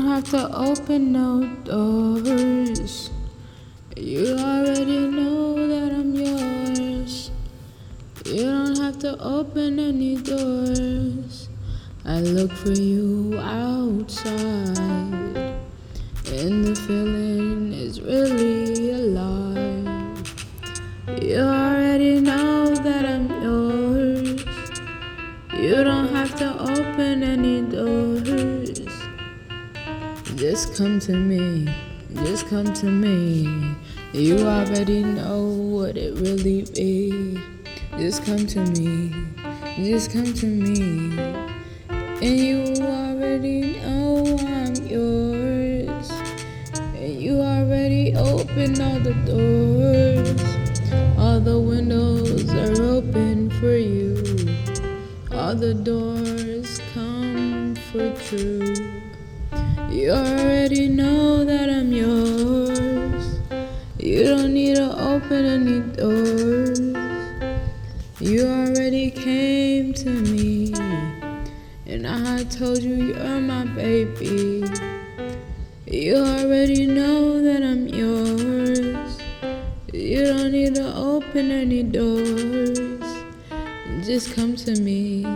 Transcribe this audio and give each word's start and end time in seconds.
have 0.00 0.24
to 0.30 0.56
open 0.56 1.12
no 1.12 1.46
doors. 1.64 3.10
You 3.96 4.36
already 4.38 5.06
know 5.06 5.66
that 5.68 5.92
I'm 5.92 6.14
yours. 6.14 7.30
You 8.24 8.44
don't 8.44 8.76
have 8.78 8.98
to 9.00 9.18
open 9.22 9.78
any 9.78 10.16
doors. 10.16 11.48
I 12.04 12.20
look 12.20 12.50
for 12.52 12.72
you 12.72 13.38
outside, 13.38 14.34
and 16.26 16.64
the 16.64 16.74
feeling 16.86 17.72
is 17.72 18.00
really 18.00 18.90
alive. 18.90 20.22
You 21.22 21.40
already 21.40 22.20
know 22.20 22.74
that 22.74 23.04
I'm 23.04 23.28
yours. 23.42 24.44
You 25.54 25.84
don't 25.84 26.08
have 26.08 26.34
to 26.36 26.58
open 26.60 27.22
any 27.22 27.62
doors. 27.62 28.11
Just 30.42 30.74
come 30.74 30.98
to 30.98 31.12
me, 31.12 31.72
just 32.24 32.48
come 32.48 32.74
to 32.74 32.86
me. 32.86 33.76
You 34.12 34.38
already 34.38 35.04
know 35.04 35.44
what 35.46 35.96
it 35.96 36.18
really 36.18 36.62
be. 36.74 37.40
Just 37.96 38.24
come 38.24 38.44
to 38.48 38.58
me, 38.58 39.14
just 39.76 40.10
come 40.10 40.34
to 40.34 40.46
me. 40.46 41.16
And 41.88 42.40
you 42.40 42.74
already 42.84 43.78
know 43.82 44.36
I'm 44.40 44.74
yours. 44.84 46.10
And 46.96 47.22
you 47.22 47.40
already 47.40 48.16
opened 48.16 48.80
all 48.80 48.98
the 48.98 49.14
doors. 49.24 50.42
All 51.18 51.38
the 51.38 51.56
windows 51.56 52.52
are 52.52 52.82
open 52.82 53.48
for 53.60 53.76
you. 53.76 54.16
All 55.30 55.54
the 55.54 55.72
doors 55.72 56.80
come 56.92 57.76
for 57.92 58.12
true. 58.24 59.11
You 59.92 60.10
already 60.12 60.88
know 60.88 61.44
that 61.44 61.68
I'm 61.68 61.92
yours. 61.92 63.38
You 63.98 64.24
don't 64.24 64.54
need 64.54 64.76
to 64.76 64.88
open 64.98 65.44
any 65.44 65.80
doors. 65.80 66.80
You 68.18 68.46
already 68.46 69.10
came 69.10 69.92
to 69.92 70.08
me. 70.08 70.72
And 71.84 72.06
I 72.06 72.42
told 72.44 72.82
you 72.82 72.94
you're 72.94 73.40
my 73.40 73.66
baby. 73.66 74.64
You 75.86 76.16
already 76.16 76.86
know 76.86 77.42
that 77.42 77.62
I'm 77.62 77.86
yours. 77.86 79.20
You 79.92 80.24
don't 80.24 80.52
need 80.52 80.74
to 80.76 80.96
open 80.96 81.50
any 81.50 81.82
doors. 81.82 83.04
Just 84.06 84.34
come 84.34 84.56
to 84.56 84.80
me 84.80 85.26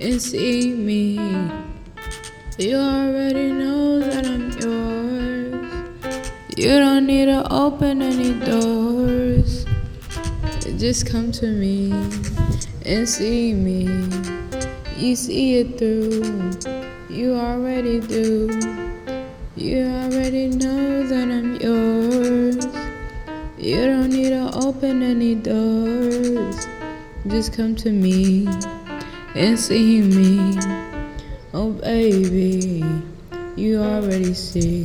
and 0.00 0.20
see 0.20 0.74
me. 0.74 1.67
You 2.58 2.74
already 2.74 3.52
know 3.52 4.00
that 4.00 4.26
I'm 4.26 4.50
yours. 4.58 6.34
You 6.56 6.70
don't 6.70 7.06
need 7.06 7.26
to 7.26 7.46
open 7.52 8.02
any 8.02 8.34
doors. 8.34 9.64
Just 10.76 11.06
come 11.06 11.30
to 11.38 11.46
me 11.46 11.92
and 12.84 13.08
see 13.08 13.54
me. 13.54 13.86
You 14.96 15.14
see 15.14 15.58
it 15.58 15.78
through. 15.78 16.50
You 17.08 17.36
already 17.36 18.00
do. 18.00 18.50
You 19.54 19.86
already 19.86 20.48
know 20.48 21.06
that 21.06 21.28
I'm 21.30 21.60
yours. 21.60 22.66
You 23.56 23.86
don't 23.86 24.10
need 24.10 24.30
to 24.30 24.50
open 24.66 25.04
any 25.04 25.36
doors. 25.36 26.66
Just 27.28 27.52
come 27.52 27.76
to 27.76 27.92
me 27.92 28.48
and 29.36 29.56
see 29.56 30.02
me. 30.02 30.58
Oh, 31.54 31.70
baby, 31.70 32.84
you 33.56 33.82
already 33.82 34.34
see. 34.34 34.84